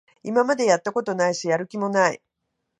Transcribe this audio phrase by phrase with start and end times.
[0.23, 2.23] 今までやったことないし、やる気もない